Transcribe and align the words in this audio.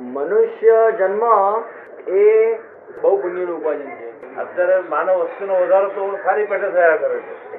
મનુષ્ય 0.00 0.92
જન્મ 0.98 1.22
એ 2.08 2.54
બહુ 3.02 3.16
પુણ્યનું 3.16 3.60
ઉપાર્જન 3.60 3.90
છે. 3.90 4.36
અત્યારે 4.36 4.80
માનવ 4.80 5.14
વસ્તુનો 5.14 5.54
વધારો 5.54 5.88
તો 5.88 6.18
સારી 6.24 6.44
પેટે 6.44 6.70
થયા 6.70 6.96
કરે 6.96 7.18
છે. 7.18 7.56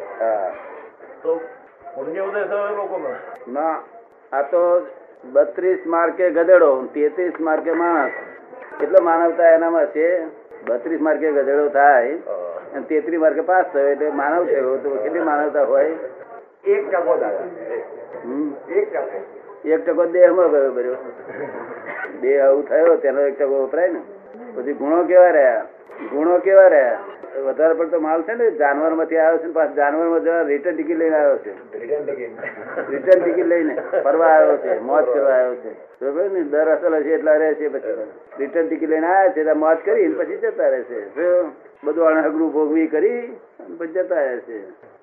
તો 1.23 1.35
પુણ્ય 1.95 2.19
ઉદય 2.19 2.43
થયો 2.43 3.09
એ 3.09 3.51
ના 3.51 3.83
આ 4.33 4.41
તો 4.41 4.87
બત્રીસ 5.31 5.87
માર્કે 5.87 6.29
ગધેડો 6.29 6.85
તેત્રીસ 6.93 7.33
માર્કે 7.39 7.71
માણસ. 7.71 8.11
કેટલો 8.79 9.03
માનવતા 9.03 9.49
એનામાં 9.49 9.85
છે? 9.85 10.25
બત્રીસ 10.65 11.01
માર્કે 11.01 11.31
ગધેડો 11.31 11.67
થાય 11.69 12.17
અને 12.73 12.81
તેત્રીસ 12.81 13.19
માર્કે 13.19 13.41
પાસ 13.41 13.65
થયો 13.73 13.87
એટલે 13.87 14.09
માનવ 14.09 14.45
થયો. 14.45 14.77
તો 14.77 14.89
કેટલી 14.89 15.19
માનવતા 15.19 15.63
હોય? 15.63 15.95
એક 16.65 16.91
ટકો 16.91 17.17
દાદા 17.17 17.39
હમ. 18.25 18.53
એક 18.69 18.93
ટકો 18.93 19.38
એક 19.65 19.85
ટકો 19.85 20.05
દેહમાં 20.05 20.51
ગયો 20.51 20.71
બર્યો 20.71 20.97
દેહ 22.21 22.45
આવું 22.45 22.67
થયો 22.67 22.95
તેનો 22.95 23.21
એક 23.21 23.37
ટકો 23.37 23.63
વપરાય 23.65 23.91
ને. 23.91 24.01
પછી 24.55 24.73
ગુણો 24.73 25.03
કેવા 25.03 25.31
રહ્યા? 25.31 25.63
ગુણો 26.11 26.37
કેવા 26.37 26.67
રહ્યા? 26.67 26.99
વધારે 27.45 27.73
પડતો 27.73 27.99
માલ 27.99 28.21
છે 28.21 28.33
ને 28.33 28.51
જાનવરમાંથી 28.51 29.17
આવ્યો 29.17 29.37
છે 29.37 29.47
ને 29.47 29.75
જાનવરમાં 29.75 30.23
જવા 30.23 30.41
રિટર્ન 30.41 30.75
ટિકિટ 30.75 30.97
લઈને 30.97 31.15
આવ્યો 31.15 31.37
છે. 31.37 31.53
રિટર્ન 32.89 33.21
ટિકિટ 33.21 33.45
લઈને 33.45 33.75
ફરવા 34.03 34.27
આવ્યો 34.27 34.57
છે 34.57 34.79
મોજ 34.79 35.05
કરવા 35.05 35.33
આવ્યો 35.33 35.55
છે. 35.55 35.71
બરોબર 35.99 36.31
ને 36.31 36.43
દર 36.43 36.71
અસલ 36.71 36.95
હશે 36.95 37.13
એટલા 37.13 37.35
રહે 37.35 37.53
છે 37.53 37.69
પછી. 37.69 38.07
રિટર્ન 38.39 38.67
ટિકિટ 38.67 38.89
લઈને 38.89 39.07
આવ્યા 39.07 39.33
છે 39.33 39.53
મોજ 39.53 39.77
કરી 39.85 40.07
પછી 40.07 40.37
જતા 40.37 40.69
રહેશે? 40.69 40.99
બધું 41.83 42.07
અણહકનું 42.07 42.53
ભોગવી 42.53 42.87
કરી 42.87 43.21
અને 43.59 43.75
પછી 43.77 43.87
જતા 43.87 44.15
રહેશે 44.15 44.57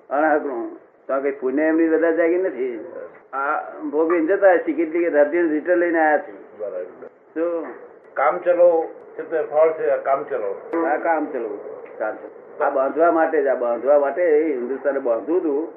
અણહકરું 0.09 0.67
તો 1.07 1.19
કઈ 1.23 1.31
પુણ્ય 1.41 1.63
એમની 1.63 1.89
બધા 1.89 2.11
જાગી 2.11 2.37
નથી? 2.37 2.85
આ 3.33 3.59
ભોગવીને 3.91 4.27
જતા 4.27 4.55
ટિકિટ 4.55 4.89
ટિકિટ 4.91 5.15
રદ્દી 5.15 5.41
રિટર્ન 5.53 5.79
લઈને 5.79 5.99
આવ્યા 5.99 6.23
છે. 6.27 6.33
બરાબર 6.59 7.07
શું 7.33 7.65
કામ 8.13 8.39
ચલો 8.45 8.69
ફળ 9.17 9.69
છે 9.77 9.85
કામ 10.03 10.23
ચલો. 10.23 10.51
આ 10.85 10.97
કામ 10.97 11.25
ચલો. 11.33 11.51
કામ. 11.99 12.15
આ 12.63 12.69
બાંધવા 12.69 13.11
માટે 13.11 13.37
જ 13.43 13.47
આ 13.47 13.55
બાંધવા 13.55 13.99
માટે 13.99 14.23
હિન્દુસ્તાને 14.53 14.99
બાંધવું 14.99 15.39
હતું. 15.41 15.67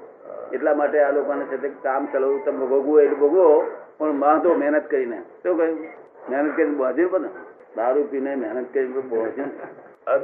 એટલા 0.52 0.74
માટે 0.74 0.98
આ 1.02 1.12
લોકોને 1.12 1.44
છે 1.44 1.56
તે 1.62 1.68
કામ 1.82 2.08
ચલાવવું 2.12 2.44
તમે 2.44 2.66
ભોગવો 2.66 3.00
એટલે 3.00 3.16
ભોગવો 3.16 3.46
પણ 3.98 4.18
બાંધો 4.18 4.54
મહેનત 4.54 4.86
કરીને. 4.90 5.18
શું 5.42 5.58
કહ્યું? 5.58 5.78
મહેનત 6.30 6.56
કરીને 6.56 6.76
બાંધ્યું 6.76 7.10
પણ 7.10 7.28
દારૂ 7.76 8.06
પીને 8.10 8.34
મહેનત 8.34 8.72
કરીને 8.74 9.00
બાંધ્યું. 9.12 9.50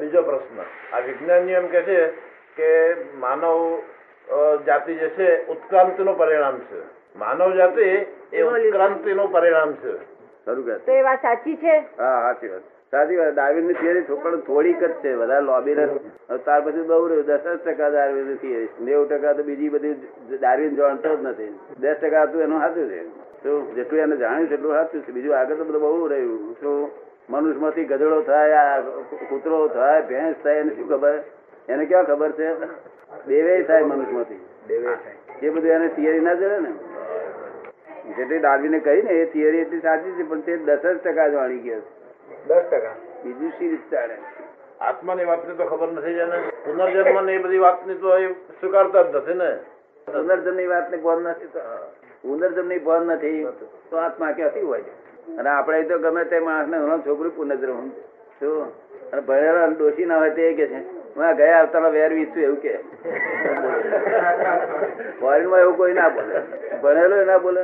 બીજો 0.01 0.23
પ્રશ્ન. 0.23 0.59
આ 0.93 1.01
વિજ્ઞાનીઓ 1.07 1.59
એમ 1.61 1.67
કે 1.75 1.81
છે 1.83 1.99
કે 2.57 2.71
માનવ 3.19 3.79
જાતિ 4.67 4.95
જે 4.95 5.09
છે 5.09 5.47
ઉત્ક્રાંતિનું 5.47 6.19
પરિણામ 6.19 6.59
છે. 6.59 6.81
માનવ 7.19 7.55
જાતિ 7.55 8.07
એ 8.33 8.43
ઉત્ક્રાંતિનું 8.43 9.33
પરિણામ 9.33 9.73
છે. 9.73 10.17
ખરું 10.45 10.85
તો 10.87 10.93
એ 10.93 11.03
વાત 11.03 11.19
સાચી 11.19 11.57
છે? 11.57 11.79
હા 11.99 12.23
સાચી 12.23 12.49
વાત. 12.49 12.63
સાચી 12.91 13.17
વાત. 13.17 13.35
ડાર્વિનની 13.35 13.73
થિયરી 13.73 14.01
પણ 14.01 14.41
થોડીક 14.41 14.85
જ 14.85 14.93
છે. 14.93 15.15
વધારે 15.15 15.45
લોબી 15.45 15.75
ત્યાર 15.75 16.61
પછી 16.61 16.83
બહુ 16.83 17.07
રહ્યું. 17.07 17.27
દસ 17.27 17.41
જ 17.41 17.57
ટકા 17.57 17.89
ડાર્વિનની 17.89 18.35
થિયરી 18.35 18.69
નેવું 18.81 19.09
ટકા 19.09 19.33
તો 19.33 19.43
બીજી 19.43 19.69
બધી 19.69 19.95
ડાર્વિન 20.41 20.75
જાણતો 20.75 21.17
જ 21.17 21.23
નથી. 21.23 21.59
દસ 21.81 21.97
ટકા 22.03 22.23
હતું 22.23 22.43
એનું 22.43 22.61
સાચું 22.61 22.89
છે. 22.89 23.27
શું 23.43 23.75
જેટલું 23.75 24.01
એને 24.01 24.17
જાણ્યું 24.17 24.49
છે 24.49 24.55
એટલું 24.55 24.73
સાચું 24.73 25.03
છે. 25.03 25.13
બીજું 25.13 25.39
આગળ 25.39 25.55
તો 25.55 25.65
બધું 25.65 25.81
બહુ 25.81 26.07
રહ્યું. 26.07 26.57
શું 26.61 26.91
મનુષ્યમાંથી 27.31 27.85
ગધેડો 27.85 28.21
થાય 28.21 28.55
આ 28.55 28.81
કૂતરો 29.29 29.69
થાય 29.69 30.03
ભેંસ 30.03 30.37
થાય 30.43 30.57
એને 30.57 30.75
શું 30.75 30.89
ખબર? 30.89 31.15
એને 31.69 31.85
ક્યાં 31.85 32.05
ખબર 32.05 32.33
છે? 32.33 32.49
દેવે 33.27 33.63
થાય 33.63 33.85
મનુષ્યમાંથી. 33.85 34.41
એ 35.43 35.51
બધું 35.51 35.71
એને 35.71 35.89
થિયરી 35.89 36.21
ના 36.21 36.35
જડે 36.35 36.59
ને. 36.59 36.73
જેટલી 38.17 38.39
ડાર્વિને 38.39 38.79
કહી 38.79 39.03
ને 39.03 39.11
એ 39.11 39.25
થિયરી 39.25 39.59
એટલી 39.59 39.81
સાચી 39.81 40.11
છે 40.11 40.23
પણ 40.23 40.41
તે 40.41 40.57
દસ 40.57 40.83
જ 40.83 40.97
ટકા 40.97 41.29
જ 41.29 41.35
વાળી 41.35 41.59
ગયા 41.59 41.81
છે. 41.81 42.41
દસ 42.47 42.65
ટકા. 42.71 42.95
બીજું 43.25 43.53
શી 43.59 43.69
રીતે 43.69 43.97
ચાલે? 43.97 44.17
આત્માની 44.81 45.25
વાતની 45.25 45.57
તો 45.57 45.65
ખબર 45.65 45.93
નથી 45.93 46.15
જેને 46.15 46.37
પુનર્જન્મ 46.65 47.25
ને 47.25 47.35
એ 47.35 47.39
બધી 47.39 47.59
વાતની 47.59 47.95
તો 47.95 48.19
એ 48.19 48.35
સ્વીકારતા 48.61 49.03
જ 49.03 49.17
નથી 49.17 49.35
ને. 49.35 49.51
પુનર્જન્મની 50.07 50.67
વાત 50.67 50.91
ને 50.91 50.97
ભાન 50.97 51.23
નથી 51.23 51.53
તો 51.53 51.61
પુનર્જન્મની 52.23 52.79
ભાન 52.79 53.03
નથી 53.07 53.47
તો 53.91 53.97
આત્મા 53.97 54.33
ક્યાંથી 54.33 54.61
હોય 54.61 54.85
અને 55.39 55.49
આપણે 55.49 55.85
તો 55.85 55.99
ગમે 55.99 56.25
તે 56.25 56.39
માણસ 56.41 56.69
ને 56.69 57.03
છોકરું 57.07 57.37
પુનર્જન્મ 57.37 57.91
શું? 58.41 58.67
અને 59.13 59.21
ભણેલા 59.23 59.67
દોષી 59.67 60.05
ના 60.05 60.19
હોય 60.19 60.31
તે 60.31 60.55
કે 60.55 60.67
છે. 60.67 60.96
હું 61.17 61.37
ગયા 61.37 61.61
અવતારમાં 61.61 61.93
વેરવી 61.93 62.27
છું 62.27 62.43
એવું 62.43 62.61
કે. 62.61 62.73
ફોરેનમાં 65.21 65.61
એવું 65.61 65.77
કોઈ 65.77 65.93
ના 65.93 66.09
બોલે. 66.09 66.35
ભણેલો 66.83 67.25
ના 67.25 67.39
બોલે. 67.39 67.63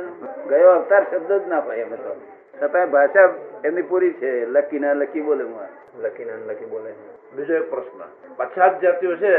ગયો 0.49 0.71
અવતાર 0.71 1.03
શબ્દ 1.11 1.31
જ 1.31 1.47
ના 1.47 1.59
પાય 1.59 1.77
એમ 1.77 1.95
તો. 1.95 2.15
છતાં 2.61 2.91
ભાષા 2.91 3.29
એમની 3.63 3.81
પૂરી 3.81 4.13
છે. 4.13 4.45
લકી 4.45 4.79
ના 4.79 4.93
લકી 4.93 5.21
બોલે 5.21 5.43
હું 5.43 5.57
લકી 6.01 6.25
ના 6.25 6.33
લકી 6.47 6.65
બોલે. 6.65 6.93
બીજો 7.35 7.53
એક 7.55 7.69
પ્રશ્ન. 7.69 7.99
પછાત 8.37 8.81
જાતિઓ 8.81 9.15
છે 9.15 9.33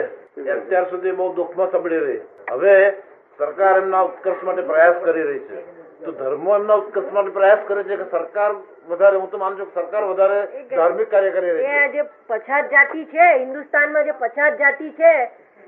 અત્યાર 0.51 0.91
સુધી 0.91 1.13
બહુ 1.13 1.33
દુઃખમાં 1.35 1.71
સંભળી 1.71 1.99
રહી. 1.99 2.21
હવે 2.51 2.91
સરકાર 3.39 3.77
એમના 3.77 4.01
ઉત્કર્ષ 4.01 4.43
માટે 4.43 4.63
પ્રયાસ 4.63 4.95
કરી 5.05 5.23
રહી 5.23 5.39
છે. 5.39 5.84
તો 6.05 6.13
ધર્મો 6.13 6.59
માટે 6.59 7.31
પ્રયાસ 7.31 7.67
કરે 7.69 7.85
છે 7.85 7.97
કે 7.97 8.07
સરકાર 8.11 8.51
વધારે 8.89 9.17
હું 9.17 9.29
તો 9.31 9.39
માનું 9.39 9.59
છું 9.59 9.71
સરકાર 9.75 10.03
વધારે 10.05 10.39
ધાર્મિક 10.71 11.11
કાર્ય 11.11 11.31
કરી 11.31 11.51
રહી 11.51 11.69
એ 11.77 11.85
છે. 11.85 11.93
જે 11.93 12.03
પછાત 12.29 12.71
જાતિ 12.71 13.05
છે 13.07 13.29
હિન્દુસ્તાનમાં 13.35 14.05
જે 14.05 14.15
પછાત 14.21 14.59
જાતિ 14.59 14.91
છે 14.93 15.13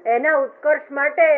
એના 0.06 0.36
ઉત્કર્ષ 0.38 0.90
માટે 0.90 1.28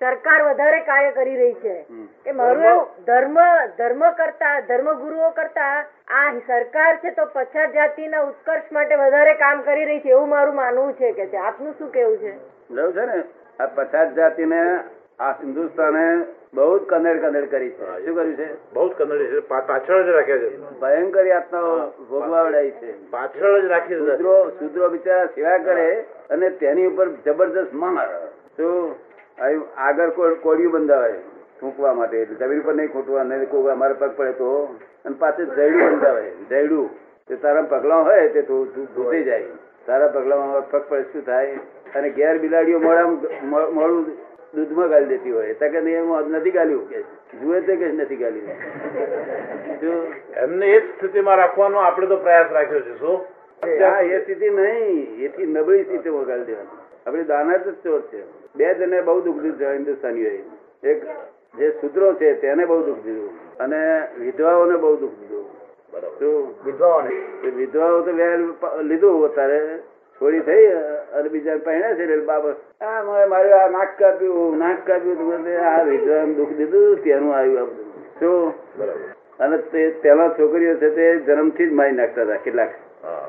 સરકાર 0.00 0.40
વધારે 0.42 0.80
કાર્ય 0.84 1.12
કરી 1.12 1.36
રહી 1.36 1.56
છે. 1.62 1.76
કે 2.24 2.32
મારું 2.32 2.64
એવું 2.64 2.86
ધર્મ 3.06 3.36
ધર્મ 3.78 4.06
કરતા 4.14 4.54
ધર્મગુરુઓ 4.62 5.30
કરતા 5.32 5.84
આ 6.14 6.30
સરકાર 6.46 6.96
છે 7.02 7.14
તો 7.14 7.26
પછાત 7.34 7.74
જાતિના 7.74 8.24
ઉત્કર્ષ 8.24 8.70
માટે 8.70 8.96
વધારે 8.96 9.36
કામ 9.36 9.62
કરી 9.62 9.84
રહી 9.84 10.00
છે 10.00 10.10
એવું 10.10 10.28
મારું 10.28 10.54
માનવું 10.54 10.94
છે 10.94 11.12
કે 11.12 11.28
છે. 11.28 11.36
આપનું 11.38 11.74
શું 11.78 11.90
કેવું 11.90 12.18
છે? 12.18 12.34
છે 12.94 13.06
ને? 13.06 13.22
આ 13.58 13.66
પછાત 13.68 14.14
જાતિને 14.14 14.60
આ 15.22 15.30
હિન્દુસ્તાને 15.30 16.04
બહુ 16.54 16.78
જ 16.78 16.82
કનેડ 16.82 17.18
કનેડ 17.24 17.50
કરી 17.50 17.70
છે. 17.70 18.06
શું 18.06 18.14
કર્યું 18.16 18.36
છે? 18.36 18.48
બહુ 18.74 18.88
જ 18.88 18.92
કનેડ 18.98 19.26
છે. 19.32 19.40
પાછળ 19.48 20.02
જ 20.06 20.08
રાખે 20.08 20.38
છે. 20.38 20.48
ભયંકર 20.80 21.26
યાતનાઓ 21.26 21.76
ભોગવાવડાઈ 22.10 22.70
છે. 22.70 22.90
પાછળ 23.10 23.60
જ 23.60 23.64
રાખી. 23.64 23.98
શુદ્રો 23.98 24.50
શુદ્રો 24.50 24.88
બિચારા 24.88 25.26
સેવા 25.26 25.58
કરે 25.58 25.88
અને 26.30 26.50
તેની 26.62 26.86
ઉપર 26.86 27.06
જબરદસ્ત 27.26 27.74
માર 27.74 28.10
શું 28.56 28.94
આગળ 29.76 30.10
કોડિયું 30.46 30.72
બંધાવે 30.72 31.14
ફૂંકવા 31.60 31.94
માટે. 31.94 32.16
એટલે 32.22 32.36
જમીન 32.36 32.60
પર 32.60 32.74
નહીં 32.74 32.92
ખૂટવા 32.92 33.22
નહીં 33.22 33.50
કોઈ 33.50 33.72
અમારે 33.72 33.94
પગ 33.94 34.10
પડે 34.16 34.32
તો. 34.32 34.50
અને 35.04 35.16
પાછું 35.18 35.54
જયડું 35.56 35.90
બંધાવે. 35.90 36.30
જયડું. 36.50 36.90
તે 37.28 37.36
તારા 37.36 37.62
પગલાં 37.62 38.04
હોય 38.04 38.28
તે 38.28 38.42
તું 38.42 38.66
ધોતી 38.94 39.22
જાય. 39.24 39.44
તારા 39.86 40.08
પગલામાં 40.08 40.70
પગ 40.70 40.82
પડે 40.88 41.02
શું 41.02 41.24
થાય? 41.26 41.58
અને 41.94 42.10
ઘેર 42.10 42.38
બિલાડીઓ 42.38 42.78
મોડા 42.78 43.06
મોડું 43.70 44.06
દૂધમાં 44.54 44.88
ગાલી 44.88 45.06
દેતી 45.06 45.30
હોય. 45.30 45.54
તકે 45.54 45.80
નહીં 45.80 46.30
નથી 46.30 46.50
ગાલ્યું 46.50 46.88
કે 46.88 47.02
જુએ 47.40 47.60
તે 47.60 47.76
કે 47.76 47.86
નથી 47.86 48.16
ગાલ્યું 48.16 48.48
એમને 50.36 50.66
એ 50.66 50.80
જ 50.80 50.84
સ્થિતિમાં 50.84 51.36
રાખવાનો 51.36 51.78
આપણે 51.78 52.06
તો 52.06 52.16
પ્રયાસ 52.16 52.52
રાખ્યો 52.52 52.80
છે 52.80 52.98
શું? 52.98 53.18
હા 53.62 54.00
એ 54.00 54.20
સ્થિતિ 54.20 54.50
નહીં. 54.50 55.18
એથી 55.24 55.46
નબળી 55.46 55.84
સ્થિતિ 55.84 56.08
વગાડી 56.08 56.44
દેવાની. 56.44 56.78
આપડી 57.06 57.22
દાના 57.22 57.56
જ 57.56 57.74
ચોર 57.84 58.00
છે. 58.00 58.22
બે 58.56 58.74
જને 58.74 59.00
બહુ 59.00 59.20
દુઃખ 59.20 59.36
દીધું 59.36 59.72
હિન્દુસ્તાનીઓએ. 59.72 60.42
એક 60.84 61.06
જે 61.58 61.70
સૂત્રો 61.70 62.12
છે 62.14 62.34
તેને 62.40 62.64
બહુ 62.64 62.82
દુઃખ 62.82 62.98
દીધું. 62.98 63.58
અને 63.58 64.08
વિધવાઓને 64.18 64.76
બહુ 64.76 64.96
દુઃખ 64.96 65.10
દીધું. 65.10 65.44
બરાબર. 65.92 66.18
શું 66.18 66.54
વિધવાઓને? 66.64 67.48
વિધવાઓ 67.50 68.00
તો 68.00 68.12
વેર 68.12 68.38
લીધું 68.82 69.24
અત્યારે. 69.24 69.78
છોડી 70.22 70.40
થઈ 70.40 70.66
અને 71.12 71.28
બીજા 71.28 71.56
પહેણ્યા 71.56 71.94
છે 71.94 72.02
એટલે 72.02 72.16
બાબા 72.16 72.84
આ 72.86 73.02
મારે 73.26 73.52
આ 73.52 73.68
નાક 73.68 73.88
કાપ્યું 73.98 74.58
નાક 74.58 74.86
કાપ્યું 74.86 75.64
આ 75.64 75.82
વિધવાને 75.82 76.34
દુઃખ 76.34 76.48
દીધું 76.48 76.96
તેનું 76.96 77.34
આવ્યું 77.34 77.60
આ 77.60 77.64
બધું. 77.64 77.92
શું 78.20 78.52
અને 79.40 79.56
તે 79.58 79.90
પેલા 79.90 80.28
છોકરીઓ 80.28 80.74
છે 80.74 80.90
તે 80.90 81.16
જન્મથી 81.18 81.66
જ 81.66 81.72
મારી 81.72 81.92
નાખતા 81.92 82.22
હતા 82.22 82.36
કેટલાક. 82.36 82.70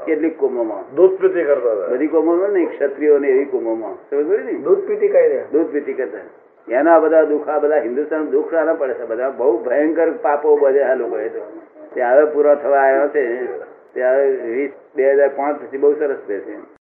કેટલીક 0.06 0.38
કોમોમાં. 0.38 0.95
દૂધ 0.95 1.21
પીતી 1.21 1.44
કરતા 1.44 1.71
હતા. 1.71 1.88
બધી 1.88 2.07
કોમોમાં 2.07 2.50
નહીં 2.50 2.69
ક્ષત્રિયો 2.69 3.18
ને 3.19 3.27
એવી 3.27 3.45
કોમોમાં. 3.45 3.94
સમજ 3.94 4.45
ને? 4.45 4.53
દૂધ 4.53 4.88
પીતી 4.88 5.07
કઈ 5.07 5.39
દૂધ 5.51 5.68
પીતી 5.68 5.94
કરતા. 5.94 6.73
એના 6.73 7.00
બધા 7.00 7.23
દુઃખ 7.23 7.50
આ 7.50 7.59
બધા 7.59 7.75
હિન્દુસ્તાન 7.75 8.29
દુઃખ 8.29 8.51
સારા 8.51 8.73
પડે 8.73 8.94
છે. 8.94 9.06
બધા 9.06 9.29
બહુ 9.29 9.63
ભયંકર 9.63 10.12
પાપો 10.12 10.56
બધે 10.56 10.83
આ 10.83 10.95
લોકો 10.95 11.18
તો. 11.18 11.62
તે 11.95 12.01
હવે 12.01 12.25
પૂરા 12.25 12.56
થવા 12.56 12.77
આવ્યા 12.77 13.07
છે. 13.07 13.47
તે 13.94 14.03
હવે 14.03 14.29
વીસ 14.29 14.71
બે 14.95 15.12
હજાર 15.13 15.29
પાંચ 15.29 15.62
પછી 15.62 15.77
બહુ 15.77 15.94
સરસ 15.94 16.18
છે. 16.18 16.82